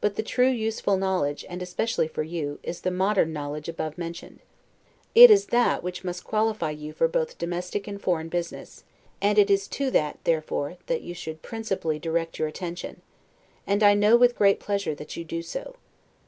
But 0.00 0.14
the 0.14 0.22
true 0.22 0.46
useful 0.48 0.96
knowledge, 0.96 1.44
and 1.48 1.60
especially 1.60 2.06
for 2.06 2.22
you, 2.22 2.60
is 2.62 2.82
the 2.82 2.90
modern 2.92 3.32
knowledge 3.32 3.68
above 3.68 3.98
mentioned. 3.98 4.38
It 5.12 5.28
is 5.28 5.46
that 5.46 5.82
must 6.04 6.22
qualify 6.22 6.70
you 6.70 6.92
both 6.92 7.32
for 7.32 7.36
domestic 7.36 7.88
and 7.88 8.00
foreign 8.00 8.28
business, 8.28 8.84
and 9.20 9.40
it 9.40 9.50
is 9.50 9.66
to 9.66 9.90
that, 9.90 10.20
therefore, 10.22 10.76
that 10.86 11.02
you 11.02 11.14
should 11.14 11.42
principally 11.42 11.98
direct 11.98 12.38
your 12.38 12.46
attention; 12.46 13.02
and 13.66 13.82
I 13.82 13.94
know, 13.94 14.16
with 14.16 14.36
great 14.38 14.60
pleasure, 14.60 14.94
that 14.94 15.16
you 15.16 15.24
do 15.24 15.42
so. 15.42 15.74